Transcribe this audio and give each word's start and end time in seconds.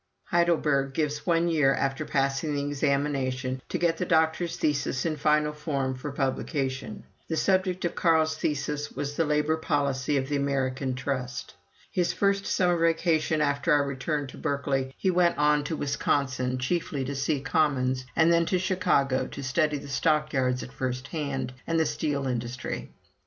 Heidelberg 0.23 0.95
gives 0.95 1.27
one 1.27 1.47
year 1.47 1.75
after 1.75 2.05
passing 2.05 2.55
the 2.55 2.65
examination 2.65 3.61
to 3.69 3.77
get 3.77 3.97
the 3.97 4.05
doctor's 4.07 4.57
thesis 4.57 5.05
in 5.05 5.15
final 5.15 5.53
form 5.53 5.93
for 5.93 6.11
publication. 6.11 7.03
The 7.27 7.37
subject 7.37 7.85
of 7.85 7.93
Carl's 7.93 8.35
thesis 8.35 8.91
was 8.91 9.13
"The 9.15 9.25
Labor 9.25 9.57
Policy 9.57 10.17
of 10.17 10.27
the 10.27 10.37
American 10.37 10.95
Trust." 10.95 11.53
His 11.91 12.13
first 12.13 12.47
summer 12.47 12.77
vacation 12.77 13.41
after 13.41 13.71
our 13.71 13.85
return 13.85 14.25
to 14.29 14.39
Berkeley, 14.39 14.91
he 14.97 15.11
went 15.11 15.37
on 15.37 15.63
to 15.65 15.77
Wisconsin, 15.77 16.57
chiefly 16.57 17.05
to 17.05 17.13
see 17.15 17.39
Commons, 17.39 18.03
and 18.15 18.33
then 18.33 18.47
to 18.47 18.57
Chicago, 18.57 19.27
to 19.27 19.43
study 19.43 19.77
the 19.77 19.87
stockyards 19.87 20.63
at 20.63 20.73
first 20.73 21.09
hand, 21.09 21.53
and 21.67 21.79
the 21.79 21.85
steel 21.85 22.25
industry. 22.25 22.89